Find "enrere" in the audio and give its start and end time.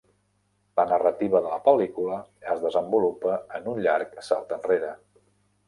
4.61-4.93